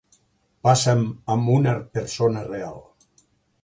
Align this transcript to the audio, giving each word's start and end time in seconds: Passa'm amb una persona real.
Passa'm 0.67 1.03
amb 1.35 1.53
una 1.59 1.77
persona 1.99 2.47
real. 2.53 2.85